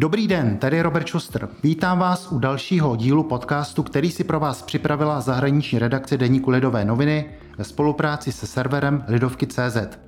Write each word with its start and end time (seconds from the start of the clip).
Dobrý 0.00 0.28
den, 0.28 0.56
tady 0.56 0.82
Robert 0.82 1.08
Schuster. 1.08 1.48
Vítám 1.62 1.98
vás 1.98 2.32
u 2.32 2.38
dalšího 2.38 2.96
dílu 2.96 3.22
podcastu, 3.22 3.82
který 3.82 4.10
si 4.10 4.24
pro 4.24 4.40
vás 4.40 4.62
připravila 4.62 5.20
zahraniční 5.20 5.78
redakce 5.78 6.16
Deníku 6.16 6.50
Lidové 6.50 6.84
noviny 6.84 7.30
ve 7.58 7.64
spolupráci 7.64 8.32
se 8.32 8.46
serverem 8.46 9.04
Lidovky.cz. 9.08 9.98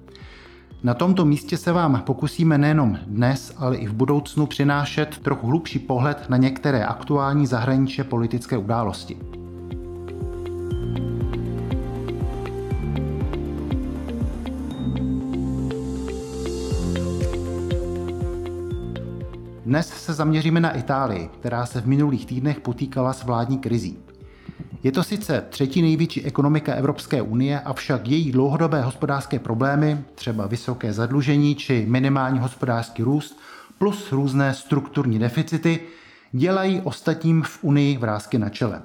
Na 0.82 0.94
tomto 0.94 1.24
místě 1.24 1.56
se 1.56 1.72
vám 1.72 2.00
pokusíme 2.00 2.58
nejenom 2.58 2.98
dnes, 3.06 3.54
ale 3.56 3.76
i 3.76 3.86
v 3.86 3.92
budoucnu 3.92 4.46
přinášet 4.46 5.18
trochu 5.18 5.46
hlubší 5.46 5.78
pohled 5.78 6.24
na 6.28 6.36
některé 6.36 6.84
aktuální 6.84 7.46
zahraničně 7.46 8.04
politické 8.04 8.56
události. 8.56 9.16
Dnes 19.66 19.88
se 19.88 20.12
zaměříme 20.12 20.60
na 20.60 20.70
Itálii, 20.70 21.28
která 21.28 21.66
se 21.66 21.80
v 21.80 21.86
minulých 21.86 22.26
týdnech 22.26 22.60
potýkala 22.60 23.12
s 23.12 23.24
vládní 23.24 23.58
krizí. 23.58 23.98
Je 24.82 24.92
to 24.92 25.02
sice 25.02 25.44
třetí 25.48 25.82
největší 25.82 26.24
ekonomika 26.24 26.74
Evropské 26.74 27.22
unie, 27.22 27.60
avšak 27.60 28.08
její 28.08 28.32
dlouhodobé 28.32 28.82
hospodářské 28.82 29.38
problémy, 29.38 30.04
třeba 30.14 30.46
vysoké 30.46 30.92
zadlužení 30.92 31.54
či 31.54 31.86
minimální 31.88 32.38
hospodářský 32.38 33.02
růst, 33.02 33.40
plus 33.78 34.12
různé 34.12 34.54
strukturní 34.54 35.18
deficity, 35.18 35.80
dělají 36.32 36.80
ostatním 36.80 37.42
v 37.42 37.64
Unii 37.64 37.98
vrázky 37.98 38.38
na 38.38 38.48
čele. 38.48 38.82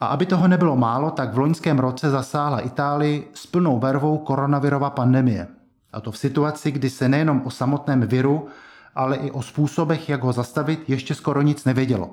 A 0.00 0.06
aby 0.06 0.26
toho 0.26 0.48
nebylo 0.48 0.76
málo, 0.76 1.10
tak 1.10 1.34
v 1.34 1.38
loňském 1.38 1.78
roce 1.78 2.10
zasáhla 2.10 2.60
Itálii 2.60 3.28
s 3.34 3.46
plnou 3.46 3.78
vervou 3.78 4.18
koronavirová 4.18 4.90
pandemie. 4.90 5.46
A 5.92 6.00
to 6.00 6.12
v 6.12 6.18
situaci, 6.18 6.70
kdy 6.70 6.90
se 6.90 7.08
nejenom 7.08 7.42
o 7.44 7.50
samotném 7.50 8.00
viru, 8.00 8.48
ale 8.94 9.16
i 9.16 9.30
o 9.30 9.42
způsobech, 9.42 10.08
jak 10.08 10.22
ho 10.22 10.32
zastavit, 10.32 10.90
ještě 10.90 11.14
skoro 11.14 11.42
nic 11.42 11.64
nevědělo. 11.64 12.10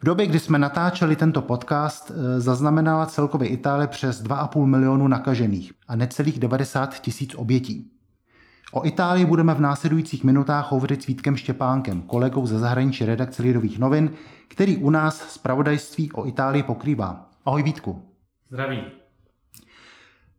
V 0.00 0.04
době, 0.04 0.26
kdy 0.26 0.38
jsme 0.38 0.58
natáčeli 0.58 1.16
tento 1.16 1.42
podcast, 1.42 2.10
eh, 2.10 2.40
zaznamenala 2.40 3.06
celkově 3.06 3.48
Itálie 3.48 3.88
přes 3.88 4.22
2,5 4.22 4.66
milionu 4.66 5.08
nakažených 5.08 5.72
a 5.88 5.96
necelých 5.96 6.38
90 6.38 7.00
tisíc 7.00 7.34
obětí. 7.34 7.90
O 8.72 8.86
Itálii 8.86 9.24
budeme 9.24 9.54
v 9.54 9.60
následujících 9.60 10.24
minutách 10.24 10.72
hovořit 10.72 11.02
s 11.02 11.06
Vítkem 11.06 11.36
Štěpánkem, 11.36 12.02
kolegou 12.02 12.46
ze 12.46 12.58
zahraniční 12.58 13.06
redakce 13.06 13.42
Lidových 13.42 13.78
novin, 13.78 14.10
který 14.48 14.76
u 14.76 14.90
nás 14.90 15.32
zpravodajství 15.32 16.12
o 16.12 16.26
Itálii 16.26 16.62
pokrývá. 16.62 17.30
Ahoj 17.44 17.62
Vítku. 17.62 18.02
Zdraví. 18.50 19.03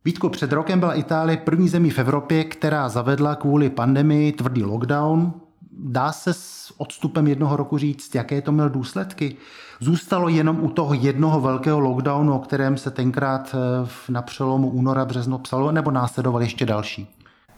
Vítku, 0.06 0.30
před 0.30 0.52
rokem 0.52 0.80
byla 0.80 0.94
Itálie 0.94 1.38
první 1.38 1.70
zemí 1.70 1.89
v 1.89 2.00
Evropě, 2.00 2.44
která 2.44 2.89
zavedla 2.89 3.36
kvůli 3.36 3.70
pandemii 3.70 4.31
tvrdý 4.31 4.64
lockdown. 4.64 5.34
Dá 5.72 6.12
se 6.12 6.34
s 6.34 6.73
odstupem 6.78 7.28
jednoho 7.28 7.56
roku 7.56 7.78
říct, 7.78 8.16
jaké 8.16 8.42
to 8.42 8.52
měl 8.52 8.70
důsledky? 8.70 9.36
Zůstalo 9.80 10.30
jenom 10.30 10.64
u 10.64 10.70
toho 10.70 10.94
jednoho 10.94 11.42
velkého 11.42 11.80
lockdownu, 11.80 12.36
o 12.36 12.39
kterém 12.39 12.78
se 12.78 12.92
tenkrát 12.92 13.56
eh, 13.56 14.12
na 14.12 14.22
přelomu 14.22 14.70
února 14.70 15.06
březno 15.06 15.38
psalo, 15.38 15.72
nebo 15.72 15.92
následoval 15.92 16.42
ještě 16.42 16.66
další? 16.66 17.08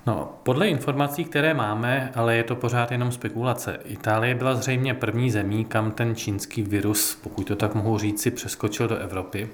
No, 0.06 0.32
podle 0.44 0.68
informací, 0.68 1.26
které 1.26 1.54
máme, 1.54 2.12
ale 2.16 2.36
je 2.36 2.44
to 2.44 2.56
pořád 2.56 2.92
jenom 2.92 3.12
spekulace. 3.12 3.80
Itálie 3.86 4.36
byla 4.36 4.56
zřejmě 4.56 4.94
první 4.94 5.32
zemí, 5.32 5.66
kam 5.66 5.92
ten 5.92 6.16
čínský 6.16 6.62
virus, 6.62 7.20
pokud 7.24 7.48
to 7.48 7.56
tak 7.56 7.76
mohu 7.76 7.98
říci, 7.98 8.32
přeskočil 8.32 8.88
do 8.88 8.98
Evropy. 8.98 9.50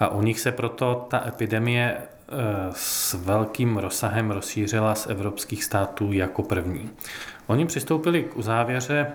A 0.00 0.08
u 0.08 0.22
nich 0.22 0.40
se 0.40 0.52
proto 0.52 1.06
ta 1.10 1.28
epidemie 1.28 1.96
s 2.72 3.14
velkým 3.14 3.76
rozsahem 3.76 4.30
rozšířila 4.30 4.94
z 4.94 5.06
evropských 5.06 5.64
států 5.64 6.12
jako 6.12 6.42
první. 6.42 6.90
Oni 7.46 7.66
přistoupili 7.66 8.22
k 8.22 8.36
uzávěře, 8.36 9.12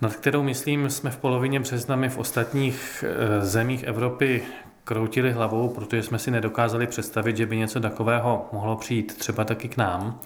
nad 0.00 0.16
kterou, 0.16 0.42
myslím, 0.42 0.90
jsme 0.90 1.10
v 1.10 1.16
polovině 1.16 1.60
března 1.60 1.96
my 1.96 2.08
v 2.08 2.18
ostatních 2.18 3.04
eh, 3.06 3.46
zemích 3.46 3.82
Evropy 3.82 4.42
kroutili 4.84 5.32
hlavou, 5.32 5.68
protože 5.68 6.02
jsme 6.02 6.18
si 6.18 6.30
nedokázali 6.30 6.86
představit, 6.86 7.36
že 7.36 7.46
by 7.46 7.56
něco 7.56 7.80
takového 7.80 8.48
mohlo 8.52 8.76
přijít 8.76 9.18
třeba 9.18 9.44
taky 9.44 9.68
k 9.68 9.76
nám. 9.76 10.20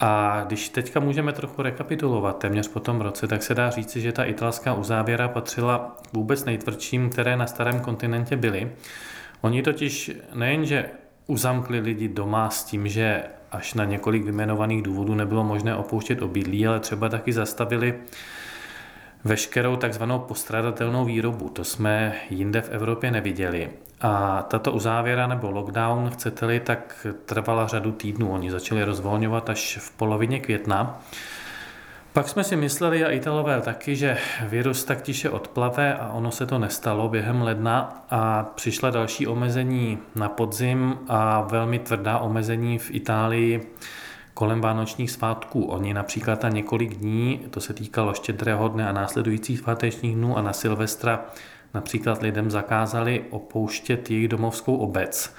A 0.00 0.44
když 0.46 0.68
teďka 0.68 1.00
můžeme 1.00 1.32
trochu 1.32 1.62
rekapitulovat 1.62 2.38
téměř 2.38 2.68
po 2.68 2.80
tom 2.80 3.00
roce, 3.00 3.26
tak 3.26 3.42
se 3.42 3.54
dá 3.54 3.70
říci, 3.70 4.00
že 4.00 4.12
ta 4.12 4.24
italská 4.24 4.74
uzávěra 4.74 5.28
patřila 5.28 5.96
vůbec 6.12 6.44
nejtvrdším, 6.44 7.10
které 7.10 7.36
na 7.36 7.46
starém 7.46 7.80
kontinentě 7.80 8.36
byly. 8.36 8.72
Oni 9.40 9.62
totiž 9.62 10.10
nejenže 10.34 10.84
uzamkli 11.26 11.80
lidi 11.80 12.08
doma 12.08 12.50
s 12.50 12.64
tím, 12.64 12.88
že 12.88 13.22
až 13.50 13.74
na 13.74 13.84
několik 13.84 14.22
vyjmenovaných 14.22 14.82
důvodů 14.82 15.14
nebylo 15.14 15.44
možné 15.44 15.76
opouštět 15.76 16.22
obydlí, 16.22 16.66
ale 16.66 16.80
třeba 16.80 17.08
taky 17.08 17.32
zastavili 17.32 17.94
veškerou 19.24 19.76
takzvanou 19.76 20.18
postradatelnou 20.18 21.04
výrobu. 21.04 21.48
To 21.48 21.64
jsme 21.64 22.14
jinde 22.30 22.60
v 22.60 22.70
Evropě 22.70 23.10
neviděli. 23.10 23.70
A 24.00 24.42
tato 24.42 24.72
uzávěra 24.72 25.26
nebo 25.26 25.50
lockdown, 25.50 26.10
chcete-li, 26.10 26.60
tak 26.60 27.06
trvala 27.24 27.66
řadu 27.66 27.92
týdnů. 27.92 28.32
Oni 28.32 28.50
začali 28.50 28.84
rozvolňovat 28.84 29.50
až 29.50 29.78
v 29.80 29.90
polovině 29.90 30.40
května. 30.40 31.00
Pak 32.14 32.28
jsme 32.28 32.44
si 32.44 32.56
mysleli, 32.56 33.04
a 33.04 33.10
Italové 33.10 33.60
taky, 33.60 33.96
že 33.96 34.18
virus 34.42 34.84
tak 34.84 35.02
tiše 35.02 35.30
odplave 35.30 35.94
a 35.94 36.08
ono 36.08 36.30
se 36.30 36.46
to 36.46 36.58
nestalo 36.58 37.08
během 37.08 37.42
ledna 37.42 38.04
a 38.10 38.42
přišla 38.42 38.90
další 38.90 39.26
omezení 39.26 39.98
na 40.14 40.28
podzim 40.28 40.98
a 41.08 41.40
velmi 41.40 41.78
tvrdá 41.78 42.18
omezení 42.18 42.78
v 42.78 42.90
Itálii 42.94 43.72
kolem 44.34 44.60
vánočních 44.60 45.10
svátků. 45.10 45.64
Oni 45.64 45.94
například 45.94 46.42
na 46.42 46.48
několik 46.48 46.94
dní, 46.94 47.40
to 47.50 47.60
se 47.60 47.74
týkalo 47.74 48.14
štědrého 48.14 48.68
dne 48.68 48.88
a 48.88 48.92
následujících 48.92 49.58
svátečních 49.58 50.16
dnů 50.16 50.38
a 50.38 50.42
na 50.42 50.52
Silvestra 50.52 51.24
například 51.74 52.22
lidem 52.22 52.50
zakázali 52.50 53.24
opouštět 53.30 54.10
jejich 54.10 54.28
domovskou 54.28 54.76
obec. 54.76 55.34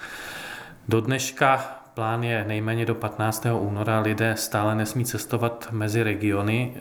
Do 0.87 1.01
dneška 1.01 1.81
Plán 1.95 2.23
je 2.23 2.45
nejméně 2.47 2.85
do 2.85 2.95
15. 2.95 3.45
února. 3.59 3.99
Lidé 3.99 4.35
stále 4.37 4.75
nesmí 4.75 5.05
cestovat 5.05 5.67
mezi 5.71 6.03
regiony. 6.03 6.77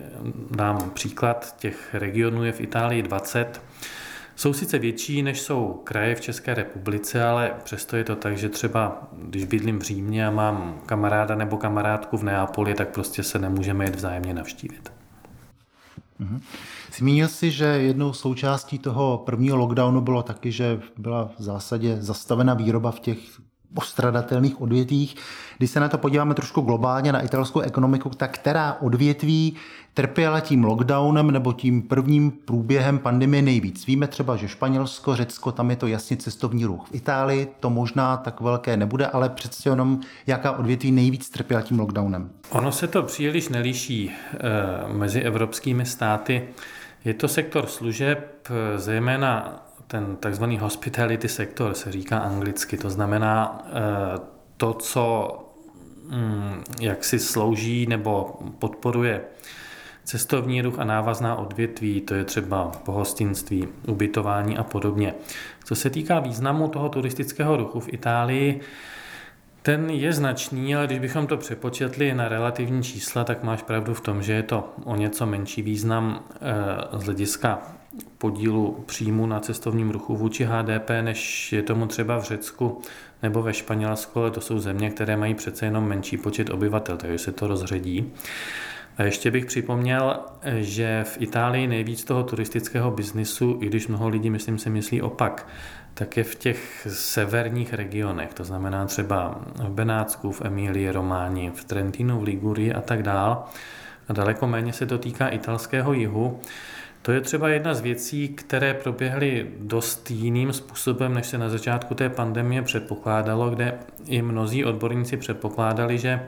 Dám 0.51 0.89
příklad, 0.89 1.55
těch 1.59 1.93
regionů 1.93 2.43
je 2.43 2.51
v 2.51 2.61
Itálii 2.61 3.01
20. 3.01 3.61
Jsou 4.35 4.53
sice 4.53 4.79
větší, 4.79 5.23
než 5.23 5.41
jsou 5.41 5.81
kraje 5.83 6.15
v 6.15 6.21
České 6.21 6.53
republice, 6.53 7.25
ale 7.25 7.53
přesto 7.63 7.95
je 7.95 8.03
to 8.03 8.15
tak, 8.15 8.37
že 8.37 8.49
třeba 8.49 9.07
když 9.13 9.45
bydlím 9.45 9.79
v 9.79 9.83
Římě 9.83 10.27
a 10.27 10.31
mám 10.31 10.81
kamaráda 10.85 11.35
nebo 11.35 11.57
kamarádku 11.57 12.17
v 12.17 12.23
Neapoli, 12.23 12.73
tak 12.73 12.89
prostě 12.89 13.23
se 13.23 13.39
nemůžeme 13.39 13.85
jít 13.85 13.95
vzájemně 13.95 14.33
navštívit. 14.33 14.91
Mhm. 16.19 16.41
Zmínil 16.97 17.27
si, 17.27 17.51
že 17.51 17.65
jednou 17.65 18.13
součástí 18.13 18.79
toho 18.79 19.23
prvního 19.25 19.57
lockdownu 19.57 20.01
bylo 20.01 20.23
taky, 20.23 20.51
že 20.51 20.79
byla 20.97 21.31
v 21.37 21.41
zásadě 21.41 21.97
zastavena 22.01 22.53
výroba 22.53 22.91
v 22.91 22.99
těch 22.99 23.19
postradatelných 23.75 24.61
odvětvích. 24.61 25.15
Když 25.57 25.71
se 25.71 25.79
na 25.79 25.89
to 25.89 25.97
podíváme 25.97 26.33
trošku 26.33 26.61
globálně 26.61 27.11
na 27.11 27.21
italskou 27.21 27.59
ekonomiku, 27.59 28.09
tak 28.09 28.31
která 28.31 28.77
odvětví 28.81 29.55
trpěla 29.93 30.39
tím 30.39 30.63
lockdownem 30.63 31.31
nebo 31.31 31.53
tím 31.53 31.81
prvním 31.81 32.31
průběhem 32.31 32.99
pandemie 32.99 33.41
nejvíc? 33.41 33.85
Víme 33.85 34.07
třeba, 34.07 34.35
že 34.35 34.47
Španělsko, 34.47 35.15
Řecko, 35.15 35.51
tam 35.51 35.69
je 35.69 35.75
to 35.75 35.87
jasně 35.87 36.17
cestovní 36.17 36.65
ruch. 36.65 36.87
V 36.87 36.95
Itálii 36.95 37.47
to 37.59 37.69
možná 37.69 38.17
tak 38.17 38.41
velké 38.41 38.77
nebude, 38.77 39.07
ale 39.07 39.29
přece 39.29 39.69
jenom 39.69 39.99
jaká 40.27 40.51
odvětví 40.51 40.91
nejvíc 40.91 41.29
trpěla 41.29 41.61
tím 41.61 41.79
lockdownem? 41.79 42.29
Ono 42.49 42.71
se 42.71 42.87
to 42.87 43.03
příliš 43.03 43.49
nelíší 43.49 44.11
e, 44.11 44.93
mezi 44.93 45.21
evropskými 45.21 45.85
státy. 45.85 46.47
Je 47.05 47.13
to 47.13 47.27
sektor 47.27 47.65
služeb, 47.65 48.47
zejména 48.75 49.64
ten 49.87 50.15
takzvaný 50.15 50.57
hospitality 50.57 51.29
sektor 51.29 51.73
se 51.73 51.91
říká 51.91 52.17
anglicky, 52.17 52.77
to 52.77 52.89
znamená 52.89 53.65
eh, 53.65 54.19
to, 54.57 54.73
co 54.73 55.37
mm, 56.09 56.63
jak 56.81 57.03
si 57.03 57.19
slouží 57.19 57.85
nebo 57.87 58.39
podporuje 58.59 59.21
cestovní 60.03 60.61
ruch 60.61 60.79
a 60.79 60.83
návazná 60.83 61.35
odvětví, 61.35 62.01
to 62.01 62.13
je 62.13 62.23
třeba 62.23 62.71
pohostinství, 62.85 63.67
ubytování 63.87 64.57
a 64.57 64.63
podobně. 64.63 65.13
Co 65.63 65.75
se 65.75 65.89
týká 65.89 66.19
významu 66.19 66.67
toho 66.67 66.89
turistického 66.89 67.57
ruchu 67.57 67.79
v 67.79 67.93
Itálii, 67.93 68.61
ten 69.61 69.89
je 69.89 70.13
značný, 70.13 70.75
ale 70.75 70.85
když 70.85 70.99
bychom 70.99 71.27
to 71.27 71.37
přepočetli 71.37 72.13
na 72.13 72.29
relativní 72.29 72.83
čísla, 72.83 73.23
tak 73.23 73.43
máš 73.43 73.61
pravdu 73.61 73.93
v 73.93 74.01
tom, 74.01 74.23
že 74.23 74.33
je 74.33 74.43
to 74.43 74.73
o 74.83 74.95
něco 74.95 75.25
menší 75.25 75.61
význam 75.61 76.23
eh, 76.33 76.99
z 76.99 77.03
hlediska 77.03 77.61
podílu 78.17 78.83
příjmu 78.85 79.25
na 79.25 79.39
cestovním 79.39 79.91
ruchu 79.91 80.15
vůči 80.15 80.43
HDP, 80.43 80.89
než 81.01 81.53
je 81.53 81.63
tomu 81.63 81.87
třeba 81.87 82.17
v 82.19 82.23
Řecku 82.23 82.81
nebo 83.23 83.41
ve 83.41 83.53
Španělsku, 83.53 84.19
ale 84.19 84.31
to 84.31 84.41
jsou 84.41 84.59
země, 84.59 84.89
které 84.89 85.17
mají 85.17 85.35
přece 85.35 85.65
jenom 85.65 85.87
menší 85.87 86.17
počet 86.17 86.49
obyvatel, 86.49 86.97
takže 86.97 87.17
se 87.17 87.31
to 87.31 87.47
rozředí. 87.47 88.13
A 88.97 89.03
ještě 89.03 89.31
bych 89.31 89.45
připomněl, 89.45 90.19
že 90.59 91.03
v 91.03 91.21
Itálii 91.21 91.67
nejvíc 91.67 92.03
toho 92.03 92.23
turistického 92.23 92.91
biznisu, 92.91 93.59
i 93.61 93.65
když 93.65 93.87
mnoho 93.87 94.07
lidí, 94.07 94.29
myslím, 94.29 94.57
si 94.57 94.69
myslí 94.69 95.01
opak, 95.01 95.47
tak 95.93 96.17
je 96.17 96.23
v 96.23 96.35
těch 96.35 96.87
severních 96.89 97.73
regionech, 97.73 98.33
to 98.33 98.43
znamená 98.43 98.85
třeba 98.85 99.39
v 99.55 99.69
Benátsku, 99.69 100.31
v 100.31 100.41
Emílii, 100.41 100.91
Románi, 100.91 101.51
v 101.55 101.63
Trentinu, 101.63 102.19
v 102.19 102.23
Ligurii 102.23 102.73
a 102.73 102.81
tak 102.81 103.03
dál. 103.03 103.43
a 104.07 104.13
daleko 104.13 104.47
méně 104.47 104.73
se 104.73 104.85
to 104.85 104.97
týká 104.97 105.27
italského 105.27 105.93
jihu. 105.93 106.39
To 107.05 107.11
je 107.11 107.21
třeba 107.21 107.49
jedna 107.49 107.73
z 107.73 107.81
věcí, 107.81 108.27
které 108.27 108.73
proběhly 108.73 109.47
dost 109.59 110.11
jiným 110.11 110.53
způsobem, 110.53 111.13
než 111.13 111.25
se 111.25 111.37
na 111.37 111.49
začátku 111.49 111.95
té 111.95 112.09
pandemie 112.09 112.61
předpokládalo, 112.61 113.49
kde 113.49 113.79
i 114.05 114.21
mnozí 114.21 114.65
odborníci 114.65 115.17
předpokládali, 115.17 115.97
že 115.97 116.19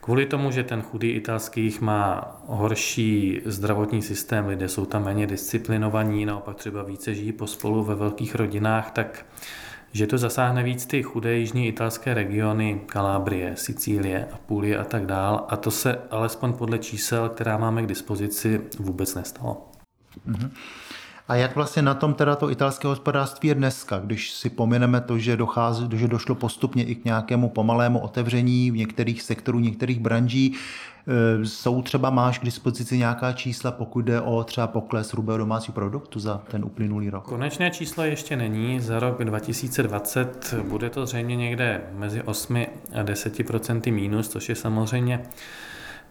Kvůli 0.00 0.26
tomu, 0.26 0.50
že 0.50 0.62
ten 0.62 0.82
chudý 0.82 1.10
italský 1.10 1.76
má 1.80 2.36
horší 2.46 3.40
zdravotní 3.44 4.02
systém, 4.02 4.46
lidé 4.46 4.68
jsou 4.68 4.86
tam 4.86 5.04
méně 5.04 5.26
disciplinovaní, 5.26 6.26
naopak 6.26 6.56
třeba 6.56 6.82
více 6.82 7.14
žijí 7.14 7.32
pospolu 7.32 7.84
ve 7.84 7.94
velkých 7.94 8.34
rodinách, 8.34 8.90
tak 8.90 9.26
že 9.92 10.06
to 10.06 10.18
zasáhne 10.18 10.62
víc 10.62 10.86
ty 10.86 11.02
chudé 11.02 11.34
jižní 11.34 11.68
italské 11.68 12.14
regiony, 12.14 12.80
Kalábrie, 12.86 13.56
Sicílie, 13.56 14.28
Apulie 14.32 14.78
a 14.78 14.84
tak 14.84 15.06
dál. 15.06 15.46
A 15.48 15.56
to 15.56 15.70
se 15.70 15.98
alespoň 16.10 16.52
podle 16.52 16.78
čísel, 16.78 17.28
která 17.28 17.58
máme 17.58 17.82
k 17.82 17.86
dispozici, 17.86 18.60
vůbec 18.78 19.14
nestalo. 19.14 19.73
Mm-hmm. 20.28 20.50
A 21.28 21.34
jak 21.34 21.54
vlastně 21.54 21.82
na 21.82 21.94
tom 21.94 22.14
teda 22.14 22.36
to 22.36 22.50
italské 22.50 22.88
hospodářství 22.88 23.48
je 23.48 23.54
dneska, 23.54 23.98
když 23.98 24.30
si 24.30 24.50
pomineme 24.50 25.00
to, 25.00 25.18
že, 25.18 25.36
dochází, 25.36 25.88
že 25.92 26.08
došlo 26.08 26.34
postupně 26.34 26.84
i 26.84 26.94
k 26.94 27.04
nějakému 27.04 27.48
pomalému 27.48 27.98
otevření 27.98 28.70
v 28.70 28.76
některých 28.76 29.22
sektorů, 29.22 29.60
některých 29.60 30.00
branží, 30.00 30.54
e, 30.54 31.46
jsou 31.46 31.82
třeba, 31.82 32.10
máš 32.10 32.38
k 32.38 32.44
dispozici 32.44 32.98
nějaká 32.98 33.32
čísla, 33.32 33.72
pokud 33.72 34.04
jde 34.04 34.20
o 34.20 34.44
třeba 34.44 34.66
pokles 34.66 35.12
hrubého 35.12 35.38
domácího 35.38 35.74
produktu 35.74 36.20
za 36.20 36.42
ten 36.50 36.64
uplynulý 36.64 37.10
rok? 37.10 37.24
Konečné 37.24 37.70
číslo 37.70 38.04
ještě 38.04 38.36
není. 38.36 38.80
Za 38.80 39.00
rok 39.00 39.24
2020 39.24 40.54
bude 40.68 40.90
to 40.90 41.06
zřejmě 41.06 41.36
někde 41.36 41.80
mezi 41.92 42.22
8 42.22 42.66
a 43.00 43.02
10 43.02 43.46
procenty 43.46 43.90
mínus, 43.90 44.28
což 44.28 44.48
je 44.48 44.54
samozřejmě 44.54 45.24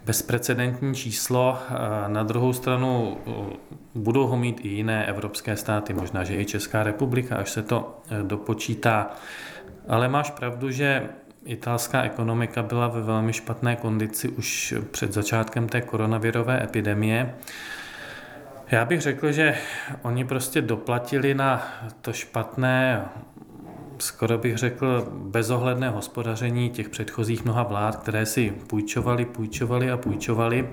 bezprecedentní 0.05 0.95
číslo. 0.95 1.57
Na 2.07 2.23
druhou 2.23 2.53
stranu 2.53 3.17
budou 3.95 4.27
ho 4.27 4.38
mít 4.38 4.65
i 4.65 4.67
jiné 4.67 5.05
evropské 5.05 5.57
státy, 5.57 5.94
možná, 5.94 6.23
že 6.23 6.35
i 6.35 6.45
Česká 6.45 6.83
republika, 6.83 7.35
až 7.35 7.50
se 7.50 7.61
to 7.63 8.01
e, 8.09 8.23
dopočítá. 8.23 9.11
Ale 9.88 10.07
máš 10.07 10.31
pravdu, 10.31 10.71
že 10.71 11.09
italská 11.45 12.01
ekonomika 12.01 12.63
byla 12.63 12.88
ve 12.88 13.01
velmi 13.01 13.33
špatné 13.33 13.75
kondici 13.75 14.29
už 14.29 14.73
před 14.91 15.13
začátkem 15.13 15.67
té 15.67 15.81
koronavirové 15.81 16.63
epidemie. 16.63 17.35
Já 18.71 18.85
bych 18.85 19.01
řekl, 19.01 19.31
že 19.31 19.57
oni 20.01 20.25
prostě 20.25 20.61
doplatili 20.61 21.33
na 21.33 21.67
to 22.01 22.13
špatné 22.13 23.05
skoro 23.97 24.37
bych 24.37 24.57
řekl, 24.57 25.07
bezohledné 25.11 25.89
hospodaření 25.89 26.69
těch 26.69 26.89
předchozích 26.89 27.45
mnoha 27.45 27.63
vlád, 27.63 27.95
které 27.95 28.25
si 28.25 28.53
půjčovali, 28.67 29.25
půjčovali 29.25 29.91
a 29.91 29.97
půjčovali, 29.97 30.69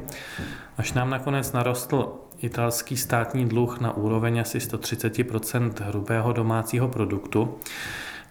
až 0.78 0.92
nám 0.92 1.10
nakonec 1.10 1.52
narostl 1.52 2.12
italský 2.42 2.96
státní 2.96 3.48
dluh 3.48 3.80
na 3.80 3.96
úroveň 3.96 4.40
asi 4.40 4.58
130% 4.58 5.72
hrubého 5.80 6.32
domácího 6.32 6.88
produktu. 6.88 7.54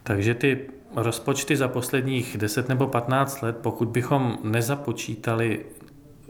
Takže 0.04 0.36
ty 0.36 0.70
rozpočty 0.96 1.56
za 1.58 1.68
posledních 1.68 2.38
10 2.38 2.70
nebo 2.70 2.88
15 2.88 3.42
let, 3.42 3.58
pokud 3.62 3.88
bychom 3.88 4.38
nezapočítali 4.44 5.66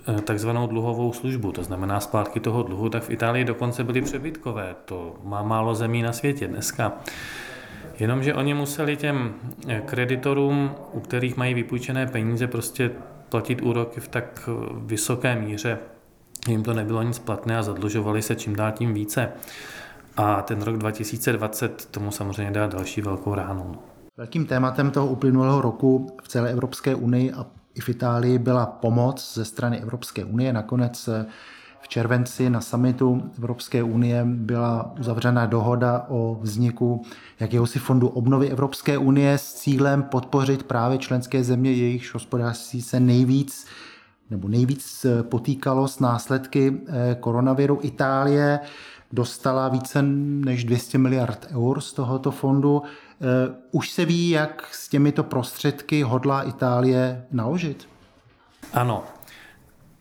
eh, 0.07 0.21
takzvanou 0.21 0.67
dluhovou 0.67 1.13
službu, 1.13 1.51
to 1.51 1.63
znamená 1.63 2.00
splátky 2.00 2.39
toho 2.39 2.63
dluhu, 2.63 2.89
tak 2.89 3.03
v 3.03 3.09
Itálii 3.09 3.45
dokonce 3.45 3.83
byly 3.83 4.01
přebytkové. 4.01 4.75
To 4.85 5.15
má 5.23 5.44
málo 5.44 5.75
zemí 5.75 6.01
na 6.01 6.13
světě 6.13 6.47
dneska. 6.47 6.94
Jenomže 8.00 8.34
oni 8.34 8.54
museli 8.54 8.98
těm 8.98 9.34
eh, 9.68 9.81
kreditorům, 9.86 10.72
u 10.94 11.00
kterých 11.00 11.38
mají 11.38 11.54
vypůjčené 11.54 12.08
peníze, 12.08 12.48
prostě 12.48 12.92
platit 13.30 13.62
úroky 13.62 14.00
v 14.00 14.08
tak 14.08 14.50
eh, 14.50 14.70
vysoké 14.86 15.36
míře, 15.36 15.80
jim 16.48 16.64
to 16.64 16.74
nebylo 16.74 17.04
nic 17.04 17.20
platné 17.20 17.58
a 17.58 17.64
zadlužovali 17.64 18.22
se 18.22 18.36
čím 18.36 18.56
dál 18.56 18.72
tím 18.72 18.94
více. 18.94 19.31
A 20.18 20.42
ten 20.42 20.62
rok 20.62 20.78
2020 20.78 21.86
tomu 21.86 22.12
samozřejmě 22.12 22.52
dá 22.52 22.68
další 22.68 23.02
velkou 23.02 23.36
ránu. 23.36 23.76
Velkým 24.18 24.46
tématem 24.46 24.92
toho 24.92 25.08
uplynulého 25.08 25.62
roku 25.62 26.08
v 26.24 26.28
celé 26.28 26.52
Evropské 26.52 26.96
unii 26.96 27.31
a 27.31 27.46
i 27.76 27.81
v 27.81 27.90
Itálii 27.90 28.40
byla 28.40 28.66
pomoc 28.66 29.34
ze 29.34 29.46
strany 29.46 29.80
Evropské 29.80 30.26
unie. 30.26 30.54
Nakonec 30.54 31.08
eh, 31.08 31.26
červenci 31.89 32.50
na 32.50 32.62
samitu 32.62 33.31
Evropské 33.38 33.83
unie 33.83 34.25
byla 34.25 34.94
uzavřena 35.00 35.45
dohoda 35.45 36.06
o 36.09 36.38
vzniku 36.41 37.01
jakéhosi 37.39 37.80
fondu 37.80 38.07
obnovy 38.07 38.50
Evropské 38.50 38.97
unie 38.97 39.38
s 39.38 39.53
cílem 39.53 40.03
podpořit 40.03 40.63
právě 40.63 40.97
členské 40.97 41.44
země, 41.44 41.71
jejichž 41.71 42.13
hospodářství 42.13 42.81
se 42.81 43.00
nejvíc 43.00 43.65
nebo 44.30 44.47
nejvíc 44.47 45.06
potýkalo 45.21 45.88
s 45.88 46.00
následky 46.00 46.81
eh, 46.88 47.15
koronaviru. 47.19 47.80
Itálie 47.81 48.59
dostala 49.12 49.69
více 49.69 50.01
než 50.01 50.63
200 50.63 50.97
miliard 50.97 51.47
eur 51.51 51.81
z 51.81 51.94
tohoto 51.94 52.31
fondu. 52.31 52.81
Eh, 52.83 53.56
už 53.71 53.89
se 53.92 54.06
ví, 54.06 54.30
jak 54.30 54.68
s 54.71 54.89
těmito 54.89 55.24
prostředky 55.24 56.01
hodlá 56.01 56.44
Itálie 56.44 57.25
naložit? 57.31 57.88
Ano, 58.74 59.03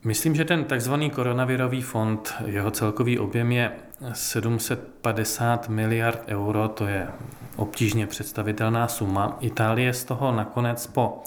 Myslím, 0.09 0.35
že 0.35 0.45
ten 0.45 0.65
takzvaný 0.65 1.11
koronavirový 1.11 1.83
fond, 1.83 2.35
jeho 2.47 2.71
celkový 2.71 3.19
objem 3.19 3.53
je 3.53 3.73
750 4.13 5.69
miliard 5.69 6.23
euro, 6.27 6.69
to 6.69 6.87
je 6.87 7.09
obtížně 7.57 8.07
představitelná 8.07 8.89
suma. 8.89 9.37
Itálie 9.41 9.93
z 9.93 10.05
toho 10.05 10.33
nakonec 10.33 10.87
po 10.87 11.23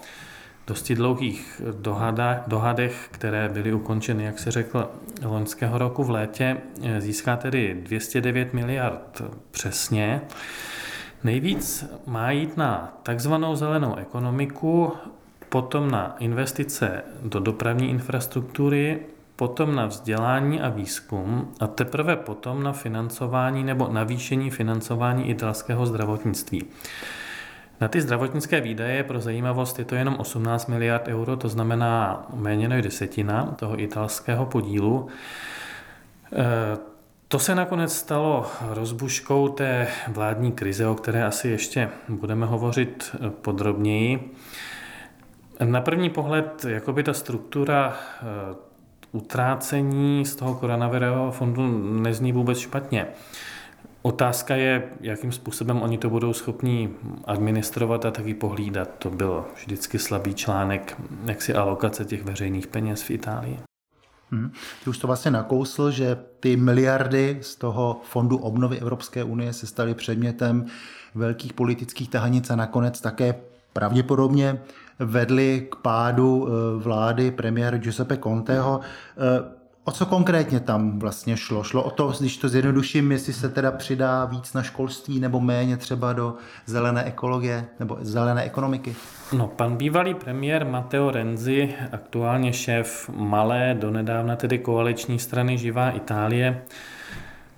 dosti 0.67 0.95
dlouhých 0.95 1.61
dohadách, 1.71 2.43
dohadech, 2.47 3.07
které 3.11 3.49
byly 3.49 3.73
ukončeny, 3.73 4.23
jak 4.23 4.39
se 4.39 4.51
řekl, 4.51 4.89
loňského 5.23 5.77
roku 5.77 6.03
v 6.03 6.09
létě, 6.09 6.57
získá 6.99 7.35
tedy 7.35 7.81
209 7.83 8.53
miliard 8.53 9.21
přesně. 9.51 10.21
Nejvíc 11.23 11.85
má 12.05 12.31
jít 12.31 12.57
na 12.57 12.97
takzvanou 13.03 13.55
zelenou 13.55 13.95
ekonomiku, 13.95 14.93
potom 15.51 15.91
na 15.91 16.15
investice 16.19 17.03
do 17.23 17.39
dopravní 17.39 17.89
infrastruktury, 17.89 18.99
potom 19.35 19.75
na 19.75 19.85
vzdělání 19.85 20.61
a 20.61 20.69
výzkum 20.69 21.51
a 21.59 21.67
teprve 21.67 22.15
potom 22.15 22.63
na 22.63 22.71
financování 22.71 23.63
nebo 23.63 23.87
navýšení 23.87 24.49
financování 24.49 25.29
italského 25.29 25.85
zdravotnictví. 25.85 26.63
Na 27.81 27.87
ty 27.87 28.01
zdravotnické 28.01 28.61
výdaje 28.61 29.03
pro 29.03 29.19
zajímavost 29.19 29.79
je 29.79 29.85
to 29.85 29.95
jenom 29.95 30.15
18 30.19 30.67
miliard 30.67 31.07
euro, 31.07 31.37
to 31.37 31.49
znamená 31.49 32.25
méně 32.33 32.69
než 32.69 32.83
desetina 32.83 33.45
toho 33.45 33.81
italského 33.81 34.45
podílu. 34.45 35.07
E, 36.33 36.77
to 37.27 37.39
se 37.39 37.55
nakonec 37.55 37.93
stalo 37.93 38.45
rozbuškou 38.69 39.47
té 39.47 39.87
vládní 40.07 40.51
krize, 40.51 40.87
o 40.87 40.95
které 40.95 41.25
asi 41.25 41.47
ještě 41.47 41.89
budeme 42.09 42.45
hovořit 42.45 43.15
podrobněji. 43.41 44.35
Na 45.65 45.81
první 45.81 46.09
pohled, 46.09 46.65
jakoby 46.67 47.03
ta 47.03 47.13
struktura 47.13 47.95
eh, 48.21 48.25
utrácení 49.11 50.25
z 50.25 50.35
toho 50.35 50.55
koronavirového 50.55 51.31
fondu 51.31 51.67
nezní 52.01 52.31
vůbec 52.31 52.57
špatně. 52.57 53.07
Otázka 54.01 54.55
je, 54.55 54.83
jakým 55.01 55.31
způsobem 55.31 55.81
oni 55.81 55.97
to 55.97 56.09
budou 56.09 56.33
schopni 56.33 56.89
administrovat 57.25 58.05
a 58.05 58.11
taky 58.11 58.33
pohlídat. 58.33 58.89
To 58.97 59.09
byl 59.09 59.45
vždycky 59.55 59.99
slabý 59.99 60.33
článek, 60.33 61.01
jak 61.25 61.41
si 61.41 61.53
alokace 61.53 62.05
těch 62.05 62.23
veřejných 62.23 62.67
peněz 62.67 63.03
v 63.03 63.11
Itálii. 63.11 63.59
Hmm. 64.31 64.51
Ty 64.83 64.89
už 64.89 64.97
to 64.97 65.07
vlastně 65.07 65.31
nakousl, 65.31 65.91
že 65.91 66.17
ty 66.39 66.57
miliardy 66.57 67.37
z 67.41 67.55
toho 67.55 68.01
fondu 68.03 68.37
obnovy 68.37 68.79
Evropské 68.79 69.23
unie 69.23 69.53
se 69.53 69.67
staly 69.67 69.93
předmětem 69.93 70.65
velkých 71.15 71.53
politických 71.53 72.09
tahanic 72.09 72.49
a 72.49 72.55
nakonec 72.55 73.01
také 73.01 73.35
pravděpodobně 73.73 74.61
vedly 75.05 75.67
k 75.71 75.75
pádu 75.75 76.47
eh, 76.47 76.83
vlády 76.83 77.31
premiéra 77.31 77.77
Giuseppe 77.77 78.17
Conteho. 78.17 78.79
Eh, 79.17 79.61
o 79.83 79.91
co 79.91 80.05
konkrétně 80.05 80.59
tam 80.59 80.99
vlastně 80.99 81.37
šlo? 81.37 81.63
Šlo 81.63 81.83
o 81.83 81.89
to, 81.89 82.13
když 82.19 82.37
to 82.37 82.49
zjednoduším, 82.49 83.11
jestli 83.11 83.33
se 83.33 83.49
teda 83.49 83.71
přidá 83.71 84.25
víc 84.25 84.53
na 84.53 84.63
školství 84.63 85.19
nebo 85.19 85.39
méně 85.39 85.77
třeba 85.77 86.13
do 86.13 86.35
zelené 86.65 87.03
ekologie 87.03 87.65
nebo 87.79 87.97
zelené 88.01 88.43
ekonomiky? 88.43 88.95
No, 89.33 89.47
pan 89.47 89.75
bývalý 89.75 90.13
premiér 90.13 90.65
Matteo 90.65 91.11
Renzi, 91.11 91.75
aktuálně 91.91 92.53
šéf 92.53 93.09
malé, 93.15 93.77
donedávna 93.79 94.35
tedy 94.35 94.59
koaliční 94.59 95.19
strany 95.19 95.57
Živá 95.57 95.89
Itálie, 95.89 96.61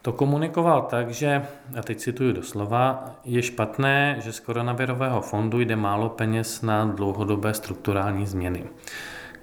to 0.04 0.12
komunikoval 0.12 0.82
tak, 0.82 1.10
že, 1.10 1.42
a 1.80 1.82
teď 1.82 1.98
cituju 1.98 2.32
doslova, 2.32 3.16
je 3.24 3.42
špatné, 3.42 4.16
že 4.20 4.32
z 4.32 4.40
koronavirového 4.40 5.22
fondu 5.22 5.60
jde 5.60 5.76
málo 5.76 6.10
peněz 6.10 6.62
na 6.62 6.86
dlouhodobé 6.86 7.54
strukturální 7.54 8.26
změny. 8.26 8.64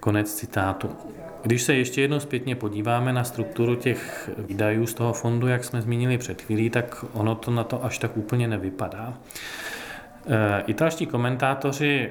Konec 0.00 0.35
citátu. 0.35 0.90
Když 1.43 1.62
se 1.62 1.75
ještě 1.75 2.00
jednou 2.00 2.21
zpětně 2.21 2.57
podíváme 2.57 3.12
na 3.12 3.25
strukturu 3.25 3.75
těch 3.75 4.31
výdajů 4.38 4.87
z 4.87 4.95
toho 4.95 5.12
fondu, 5.12 5.47
jak 5.47 5.64
jsme 5.64 5.83
zmínili 5.83 6.19
před 6.19 6.43
chvílí, 6.43 6.71
tak 6.71 7.05
ono 7.12 7.35
to 7.35 7.50
na 7.50 7.64
to 7.64 7.85
až 7.85 7.99
tak 7.99 8.17
úplně 8.17 8.49
nevypadá. 8.49 9.14
E, 10.26 10.62
italští 10.67 11.07
komentátoři 11.07 12.11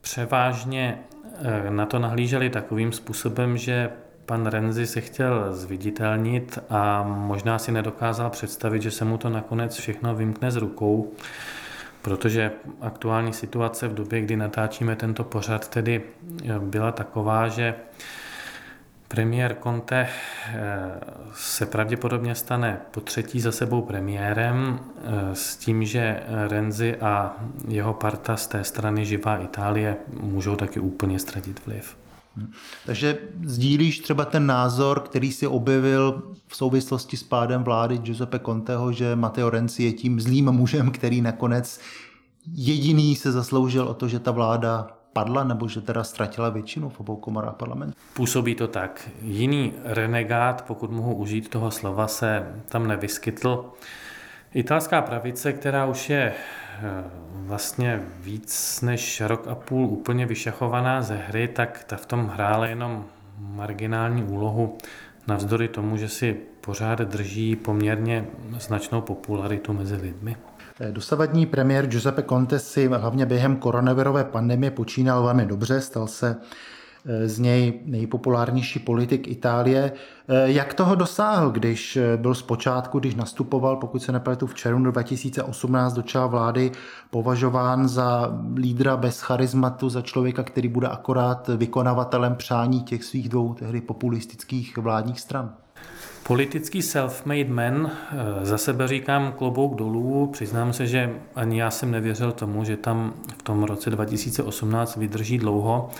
převážně 0.00 0.98
e, 1.66 1.70
na 1.70 1.86
to 1.86 1.98
nahlíželi 1.98 2.50
takovým 2.50 2.92
způsobem, 2.92 3.56
že 3.56 3.90
pan 4.28 4.46
Renzi 4.46 4.86
se 4.86 5.00
chtěl 5.00 5.54
zviditelnit 5.54 6.58
a 6.70 7.02
možná 7.02 7.58
si 7.58 7.72
nedokázal 7.72 8.30
představit, 8.30 8.82
že 8.82 8.90
se 8.90 9.04
mu 9.04 9.18
to 9.18 9.28
nakonec 9.28 9.76
všechno 9.76 10.14
vymkne 10.14 10.50
z 10.50 10.56
rukou, 10.56 11.12
protože 12.02 12.52
aktuální 12.80 13.32
situace 13.32 13.88
v 13.88 13.94
době, 13.94 14.20
kdy 14.20 14.36
natáčíme 14.36 14.96
tento 14.96 15.24
pořad, 15.24 15.68
tedy 15.68 16.02
byla 16.58 16.92
taková, 16.92 17.48
že 17.48 17.74
Premiér 19.08 19.56
Conte 19.62 20.08
eh, 20.08 20.56
se 21.34 21.66
pravděpodobně 21.66 22.34
stane 22.34 22.80
po 22.90 23.00
třetí 23.00 23.40
za 23.40 23.52
sebou 23.52 23.82
premiérem 23.82 24.78
eh, 24.78 25.34
s 25.34 25.56
tím, 25.56 25.84
že 25.84 26.22
Renzi 26.48 26.96
a 26.96 27.36
jeho 27.68 27.94
parta 27.94 28.36
z 28.36 28.46
té 28.46 28.64
strany 28.64 29.04
Živá 29.06 29.38
Itálie 29.38 29.96
můžou 30.20 30.56
taky 30.56 30.80
úplně 30.80 31.18
ztratit 31.18 31.66
vliv. 31.66 31.96
Takže 32.86 33.18
sdílíš 33.44 33.98
třeba 33.98 34.24
ten 34.24 34.46
názor, 34.46 35.00
který 35.00 35.32
si 35.32 35.46
objevil 35.46 36.22
v 36.46 36.56
souvislosti 36.56 37.16
s 37.16 37.22
pádem 37.22 37.62
vlády 37.62 37.98
Giuseppe 37.98 38.38
Conteho, 38.38 38.92
že 38.92 39.16
Matteo 39.16 39.50
Renzi 39.50 39.82
je 39.82 39.92
tím 39.92 40.20
zlým 40.20 40.52
mužem, 40.52 40.90
který 40.90 41.20
nakonec 41.20 41.80
jediný 42.54 43.16
se 43.16 43.32
zasloužil 43.32 43.84
o 43.84 43.94
to, 43.94 44.08
že 44.08 44.18
ta 44.18 44.30
vláda 44.30 44.98
padla, 45.12 45.44
nebo 45.44 45.68
že 45.68 45.80
teda 45.80 46.04
ztratila 46.04 46.48
většinu 46.48 46.88
v 46.88 47.00
obou 47.00 47.16
komorách 47.16 47.54
parlamentu? 47.54 47.96
Působí 48.14 48.54
to 48.54 48.68
tak. 48.68 49.08
Jiný 49.22 49.72
renegát, 49.84 50.64
pokud 50.66 50.90
mohu 50.90 51.14
užít 51.14 51.48
toho 51.48 51.70
slova, 51.70 52.08
se 52.08 52.46
tam 52.68 52.86
nevyskytl. 52.88 53.64
Italská 54.54 55.02
pravice, 55.02 55.52
která 55.52 55.86
už 55.86 56.10
je 56.10 56.34
vlastně 57.34 58.02
víc 58.20 58.80
než 58.80 59.20
rok 59.20 59.48
a 59.48 59.54
půl 59.54 59.86
úplně 59.86 60.26
vyšachovaná 60.26 61.02
ze 61.02 61.16
hry, 61.16 61.48
tak 61.48 61.84
ta 61.84 61.96
v 61.96 62.06
tom 62.06 62.26
hrála 62.26 62.66
jenom 62.66 63.04
marginální 63.38 64.22
úlohu, 64.22 64.78
navzdory 65.26 65.68
tomu, 65.68 65.96
že 65.96 66.08
si 66.08 66.36
pořád 66.60 66.98
drží 66.98 67.56
poměrně 67.56 68.26
značnou 68.58 69.00
popularitu 69.00 69.72
mezi 69.72 69.96
lidmi. 69.96 70.36
Dosavadní 70.90 71.46
premiér 71.46 71.86
Giuseppe 71.86 72.22
Conte 72.22 72.58
si 72.58 72.86
hlavně 72.86 73.26
během 73.26 73.56
koronavirové 73.56 74.24
pandemie 74.24 74.70
počínal 74.70 75.22
velmi 75.22 75.46
dobře, 75.46 75.80
stal 75.80 76.06
se 76.06 76.36
z 77.26 77.38
něj 77.38 77.80
nejpopulárnější 77.84 78.78
politik 78.78 79.28
Itálie. 79.28 79.92
Jak 80.44 80.74
toho 80.74 80.94
dosáhl, 80.94 81.50
když 81.50 81.98
byl 82.16 82.34
zpočátku, 82.34 82.98
když 82.98 83.14
nastupoval, 83.14 83.76
pokud 83.76 84.02
se 84.02 84.12
nepletu, 84.12 84.46
v 84.46 84.54
červnu 84.54 84.90
2018 84.90 85.92
do 85.92 86.02
čela 86.02 86.26
vlády, 86.26 86.72
považován 87.10 87.88
za 87.88 88.38
lídra 88.56 88.96
bez 88.96 89.20
charizmatu, 89.20 89.88
za 89.88 90.02
člověka, 90.02 90.42
který 90.42 90.68
bude 90.68 90.88
akorát 90.88 91.50
vykonavatelem 91.56 92.34
přání 92.36 92.82
těch 92.82 93.04
svých 93.04 93.28
dvou 93.28 93.54
tehdy 93.54 93.80
populistických 93.80 94.78
vládních 94.78 95.20
stran? 95.20 95.54
Politický 96.28 96.82
self-made 96.82 97.48
man, 97.48 97.90
eh, 97.90 98.46
za 98.46 98.58
sebe 98.58 98.88
říkám 98.88 99.32
klobouk 99.32 99.74
dolů, 99.74 100.26
přiznám 100.32 100.72
se, 100.72 100.86
že 100.86 101.14
ani 101.34 101.60
já 101.60 101.70
jsem 101.70 101.90
nevěřil 101.90 102.32
tomu, 102.32 102.64
že 102.64 102.76
tam 102.76 103.12
v 103.38 103.42
tom 103.42 103.62
roce 103.62 103.90
2018 103.90 104.96
vydrží 104.96 105.38
dlouho. 105.38 105.90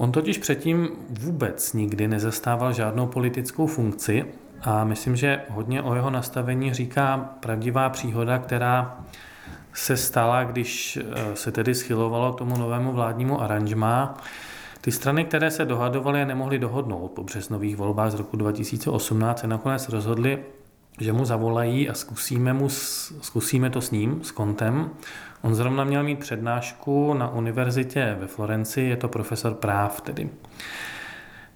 On 0.00 0.12
totiž 0.12 0.38
předtím 0.38 0.88
vůbec 1.08 1.72
nikdy 1.72 2.08
nezastával 2.08 2.72
žádnou 2.72 3.06
politickou 3.06 3.66
funkci 3.66 4.24
a 4.62 4.84
myslím, 4.84 5.16
že 5.16 5.40
hodně 5.48 5.82
o 5.82 5.94
jeho 5.94 6.10
nastavení 6.10 6.74
říká 6.74 7.30
pravdivá 7.40 7.88
příhoda, 7.90 8.38
která 8.38 9.00
se 9.72 9.96
stala, 9.96 10.44
když 10.44 10.96
eh, 10.96 11.36
se 11.36 11.52
tedy 11.52 11.74
schylovalo 11.74 12.32
k 12.32 12.38
tomu 12.38 12.56
novému 12.56 12.92
vládnímu 12.92 13.42
aranžmá. 13.42 14.16
Ty 14.80 14.92
strany, 14.92 15.24
které 15.24 15.50
se 15.50 15.64
dohadovaly 15.64 16.22
a 16.22 16.24
nemohly 16.24 16.58
dohodnout 16.58 17.10
po 17.10 17.24
březnových 17.24 17.76
volbách 17.76 18.10
z 18.10 18.14
roku 18.14 18.36
2018, 18.36 19.40
se 19.40 19.46
nakonec 19.46 19.88
rozhodly, 19.88 20.38
že 21.00 21.12
mu 21.12 21.24
zavolají 21.24 21.88
a 21.88 21.94
zkusíme, 21.94 22.52
mu, 22.52 22.68
zkusíme 23.20 23.70
to 23.70 23.80
s 23.80 23.90
ním, 23.90 24.20
s 24.24 24.30
Kontem. 24.30 24.90
On 25.42 25.54
zrovna 25.54 25.84
měl 25.84 26.02
mít 26.02 26.18
přednášku 26.18 27.14
na 27.14 27.28
univerzitě 27.28 28.16
ve 28.20 28.26
Florenci, 28.26 28.80
je 28.80 28.96
to 28.96 29.08
profesor 29.08 29.54
práv 29.54 30.00
tedy. 30.00 30.30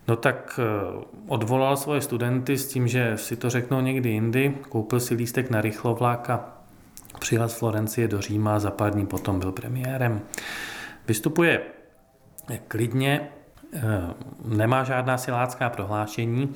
No 0.09 0.17
tak 0.17 0.61
eh, 0.63 1.05
odvolal 1.29 1.77
svoje 1.77 2.01
studenty 2.01 2.59
s 2.59 2.69
tím, 2.69 2.89
že 2.89 3.13
si 3.17 3.37
to 3.37 3.51
řeknou 3.51 3.81
někdy 3.81 4.09
jindy, 4.11 4.55
koupil 4.69 5.01
si 5.01 5.15
lístek 5.15 5.51
na 5.51 5.61
rychlovlák 5.61 6.31
a 6.31 6.55
přijel 7.19 7.49
z 7.49 7.59
Florencie 7.59 8.09
do 8.09 8.21
Říma 8.21 8.57
a 8.57 8.59
za 8.59 8.71
pár 8.71 8.93
dní 8.93 9.07
potom 9.07 9.41
byl 9.41 9.53
premiérem. 9.53 10.21
Vystupuje 11.09 11.63
klidně, 12.69 13.29
eh, 13.75 13.81
nemá 14.45 14.85
žádná 14.85 15.19
silácká 15.19 15.71
prohlášení, 15.71 16.55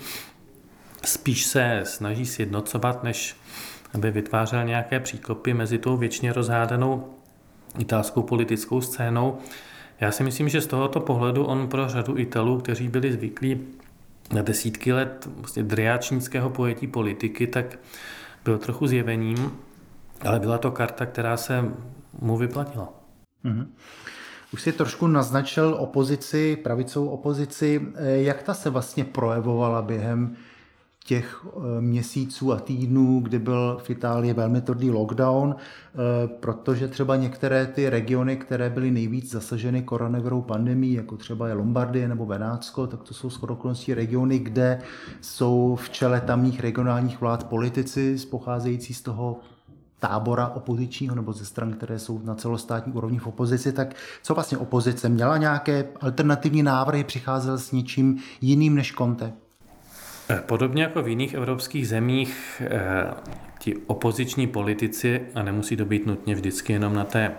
spíš 1.05 1.47
se 1.47 1.81
snaží 1.85 2.27
sjednocovat, 2.27 3.05
než 3.05 3.37
aby 3.95 4.11
vytvářel 4.11 4.65
nějaké 4.65 5.01
příkopy 5.01 5.55
mezi 5.55 5.79
tou 5.79 5.97
věčně 5.97 6.33
rozhádanou 6.33 7.15
italskou 7.79 8.23
politickou 8.23 8.81
scénou. 8.81 9.39
Já 10.01 10.13
si 10.13 10.25
myslím, 10.25 10.49
že 10.49 10.61
z 10.61 10.67
tohoto 10.67 11.01
pohledu 11.01 11.45
on 11.45 11.69
pro 11.69 11.89
řadu 11.89 12.19
Italů, 12.19 12.59
kteří 12.59 12.89
byli 12.89 13.13
zvyklí 13.13 13.61
na 14.33 14.43
desítky 14.43 14.93
let 14.93 15.29
vlastně 15.37 15.63
driáčnického 15.63 16.51
pojetí 16.51 16.87
politiky, 16.87 17.47
tak 17.47 17.79
byl 18.45 18.59
trochu 18.59 18.87
zjevením, 18.87 19.53
ale 20.21 20.41
byla 20.41 20.59
to 20.59 20.71
karta, 20.71 21.07
která 21.07 21.37
se 21.37 21.65
mu 22.21 22.37
vyplatila. 22.37 22.93
Mm-hmm. 23.45 23.67
Už 24.53 24.63
si 24.63 24.73
trošku 24.73 25.07
naznačil 25.07 25.77
opozici, 25.79 26.57
pravicovou 26.57 27.09
opozici. 27.09 27.81
Jak 27.99 28.43
ta 28.43 28.55
se 28.55 28.71
vlastně 28.71 29.05
projevovala 29.05 29.83
během 29.83 30.37
těch 31.09 31.47
eh, 31.47 31.81
měsíců 31.81 32.53
a 32.53 32.61
týdnů, 32.61 33.21
kdy 33.21 33.39
byl 33.39 33.79
v 33.83 33.91
Itálii 33.91 34.33
velmi 34.33 34.61
tvrdý 34.61 34.91
lockdown, 34.91 35.57
eh, 35.57 36.29
protože 36.29 36.89
třeba 36.89 37.17
některé 37.17 37.67
ty 37.67 37.89
regiony, 37.89 38.37
které 38.37 38.71
byly 38.71 38.91
nejvíc 38.91 39.31
zasaženy 39.31 39.83
koronavirovou 39.83 40.43
pandemí, 40.43 40.93
jako 40.93 41.17
třeba 41.17 41.49
je 41.49 41.55
Lombardie 41.55 42.09
nebo 42.09 42.27
Benátsko, 42.27 42.87
tak 42.87 43.03
to 43.03 43.15
jsou 43.15 43.31
skoro 43.31 43.59
regiony, 43.95 44.39
kde 44.39 44.81
jsou 45.21 45.79
v 45.83 45.91
čele 45.91 46.21
tamních 46.21 46.61
regionálních 46.61 47.21
vlád 47.21 47.45
politici 47.45 48.17
pocházející 48.31 48.95
z 48.95 49.03
toho 49.03 49.41
tábora 49.99 50.49
opozičního 50.49 51.15
nebo 51.15 51.33
ze 51.33 51.45
stran, 51.45 51.73
které 51.73 51.99
jsou 51.99 52.21
na 52.25 52.35
celostátní 52.35 52.93
úrovni 52.93 53.19
v 53.19 53.27
opozici, 53.27 53.73
tak 53.73 53.95
co 54.23 54.35
vlastně 54.35 54.59
opozice? 54.59 55.09
Měla 55.09 55.37
nějaké 55.37 55.89
alternativní 56.01 56.63
návrhy, 56.63 57.05
přicházel 57.05 57.59
s 57.59 57.73
něčím 57.73 58.19
jiným 58.41 58.75
než 58.75 58.93
Conte? 58.93 59.48
Podobně 60.47 60.83
jako 60.83 61.03
v 61.03 61.09
jiných 61.09 61.35
evropských 61.35 61.89
zemích, 61.89 62.63
eh, 62.65 63.07
ti 63.59 63.77
opoziční 63.77 64.47
politici, 64.47 65.21
a 65.35 65.43
nemusí 65.43 65.77
to 65.77 65.85
být 65.85 66.07
nutně 66.07 66.35
vždycky 66.35 66.73
jenom 66.73 66.95
na 66.95 67.05
té 67.05 67.33